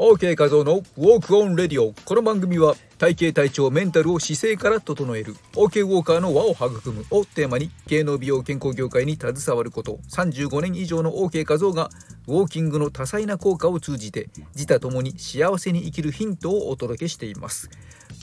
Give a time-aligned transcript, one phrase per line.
[0.00, 1.92] OK 画像のウォークオンレディオ。
[2.04, 5.34] この番組は体型体調メンタルを姿勢から整える。
[5.54, 9.98] OK ウォーカーの輪を育むをテーマに芸能美容健康業界に携わること。
[10.08, 11.90] 35年以上の OK 画像が
[12.28, 17.68] ウォーキングの多彩な効果を通じて自他ともに幸せに生きるヒントをお届けしています。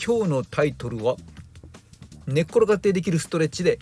[0.02, 1.17] 今日のタイトルは
[2.26, 3.80] 寝っ転がってできるストレッチで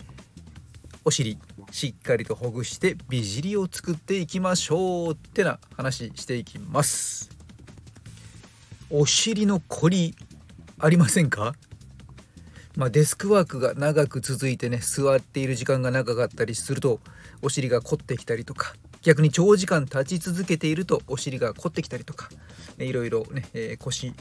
[1.04, 1.38] お尻
[1.70, 7.43] しっかりとほぐして美尻を作っていきましょうってな話していきます。
[8.96, 10.14] お尻の凝り
[10.78, 11.56] ありませんか？
[12.76, 17.00] まあ、デスクワークが長く続いてね座っている時間が長かったりすると
[17.42, 22.28] お尻が凝ってきたりとか逆に長時間立ち続けているとお尻が凝ってきたりとか
[22.78, 24.14] いろいろね、えー、腰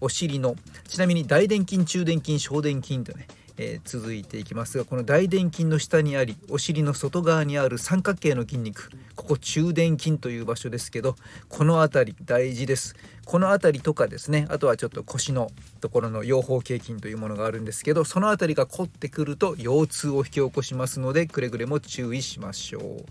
[0.00, 0.54] お尻の
[0.86, 3.26] ちなみに大臀筋中殿筋小殿筋とね
[3.62, 11.14] えー、続いていきますがこの大臀筋の下にありお尻の外側にある三角形の筋肉ここ中殿筋という場所ですけど
[11.50, 12.96] この辺り大事です。
[13.26, 23.04] この辺りとかですねあとはちょっと腰のところの腰方形筋というものがあるんですけどその辺りが凝ってくると腰痛を引き起こしますのでくれぐれも注意しましょう。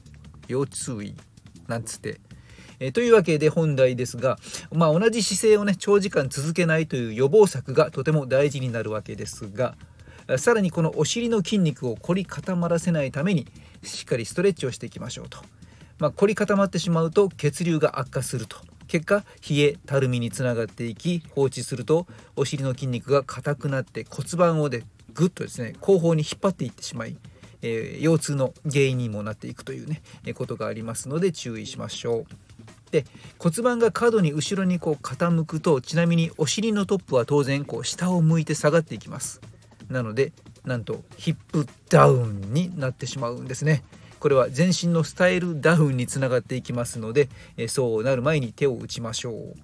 [0.48, 1.16] 腰痛医
[1.68, 2.20] なんつって。
[2.80, 4.40] え、というわけで本題ですが、
[4.72, 9.76] まあ、同じ姿勢をね長時間続けないという予防策がとても大事になるわけですが
[10.38, 13.48] さらにこのお尻の筋肉を凝り固まらせないために
[13.84, 15.40] しっかりストレッチをしていきましょうと、
[15.98, 18.58] まあ、凝り固まってしまうと血流が悪化すると
[18.88, 27.16] 結果冷えたるみにつながっていき放置するとお尻の筋肉が硬くなって骨盤をでぐっとですね後方に引っ張っていってしまい、
[27.62, 32.26] えー、腰痛の原因にもなっていくというね、えことがありますので注意しましょう。
[32.92, 33.06] で
[33.38, 39.42] 骨盤が過度に後ろにこう傾くとちなみにお尻のトップは当然こう下を向いて下がっていきます。
[39.90, 40.32] なので
[40.66, 43.84] なんとヒップダウンになってしまうんですね。
[44.20, 47.30] これは全身のスタイルダウンにつながっていきますので
[47.68, 49.56] そうなる前に手を打ちましょう。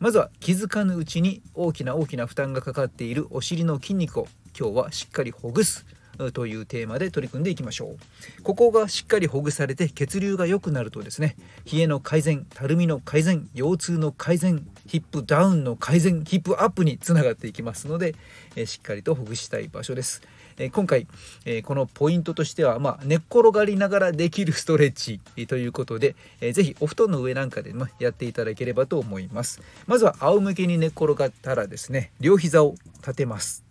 [0.00, 4.26] まずは気づかぬうちに大きな大きな負担がかかっているお尻の筋肉を
[4.58, 5.86] 今日はしっかりほぐす
[6.34, 7.96] というテーマで取り組んでいきましょ
[8.38, 8.42] う。
[8.42, 11.36] ここがしっかりほぐされて血流が良くなるとですね
[11.72, 18.14] 冷えの改善たるみの改善腰痛の改善ヒップダウンの改善ヒップアップにつながっていきますので、
[18.56, 20.22] えしっかりとほぐしたい場所です、
[20.58, 21.06] え今回、
[21.44, 29.60] えこのポイントとしては、まあ、寝っ転がりながらできるストレッチということで、えー、ぜひお布団の上なんかで、ま、やっていただければと思います。
[29.86, 33.64] まずは仰向けに寝っ転がったらですね両膝を立てます。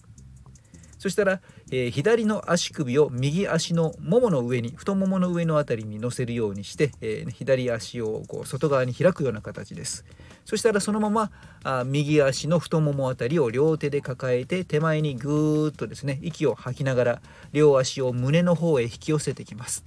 [1.02, 1.42] そしたら、
[1.72, 10.06] えー、左の足首を右足のももの上に太ももの上の辺りに乗せるようにして、えー、左足をこう外側に開くような形です。
[10.52, 11.32] そしたらそのまま
[11.64, 17.22] あ右足の太ももあたりを両手で抱えて手前にぐーっとですね息を吐きながら
[17.54, 19.86] 両足を胸の方へ引き寄せてきます。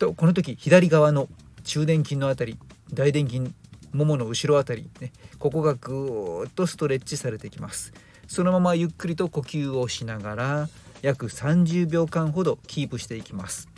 [0.00, 1.28] とこの時左側の
[1.62, 2.58] 中殿筋のあたり
[2.92, 3.54] 大殿筋
[3.92, 7.92] ももの後ろあたり、ね、ここがぐーっとストレッチされてきます。
[8.26, 10.68] そのままゆっくりと呼吸をしながら
[11.02, 13.75] 約30秒間ほどキープしていきます。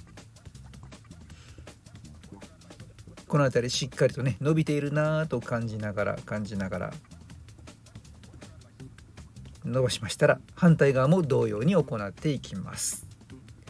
[3.28, 6.92] この辺りしっかりとね伸びているなと感じながら感じながら
[9.64, 13.06] 伸ばしましたら反対側も同様に行っていきます、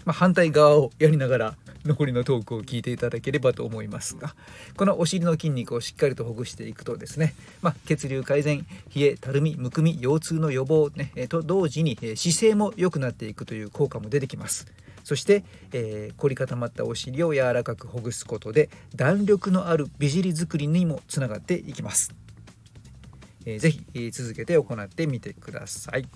[0.04, 1.54] まあ、反対側をやりながら
[1.84, 4.34] 残りのトークを聞いていただければと思いますが
[4.76, 14.66] このお尻の筋肉をしっかりとほぐしていくとですね、まあ、血流改善冷えたるみむくみ腰痛の予防、ね、と同時に姿勢も良くなっていくという効果も出てきます。
[15.08, 15.42] そして、
[15.72, 22.14] えー、凝り固まったお尻を柔らかくほぐすことで弾力のある美尻作りにもつながっていきます、
[23.46, 26.06] えー、ぜひ続けて行ってみてください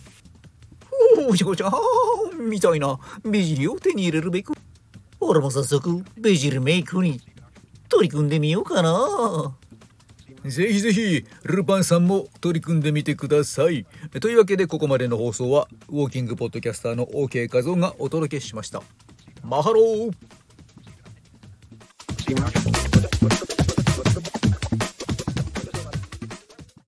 [1.26, 4.52] おしこちゃんみたいな美尻を手に入れるべく
[5.20, 7.18] 俺も早速ベジルメイクに
[7.88, 9.56] 取り組んでみようかな。
[10.44, 13.86] ぜひぜひルパンさんも取り組んでみてください。
[14.20, 18.82] というわけでここまでの放送はウォーキングポッドキャスターの OK 画像がお届けしました。
[19.44, 20.12] マハロー